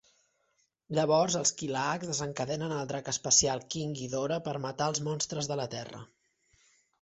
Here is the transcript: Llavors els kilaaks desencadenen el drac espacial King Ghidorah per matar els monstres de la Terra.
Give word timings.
Llavors 0.99 1.35
els 1.39 1.51
kilaaks 1.59 2.09
desencadenen 2.11 2.73
el 2.77 2.89
drac 2.93 3.11
espacial 3.13 3.61
King 3.75 3.93
Ghidorah 4.01 4.41
per 4.49 4.57
matar 4.65 4.89
els 4.93 5.03
monstres 5.11 5.51
de 5.53 5.59
la 5.61 5.69
Terra. 5.77 6.03